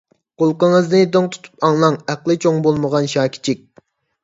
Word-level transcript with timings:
قۇلىقىڭىزنى 0.43 1.01
دىڭ 1.17 1.27
تۇتۇپ 1.35 1.67
ئاڭلاڭ 1.69 1.99
ئەقلى 2.15 2.39
چوڭ 2.47 2.59
بولمىغان 2.67 3.13
شاكىچىك! 3.15 3.65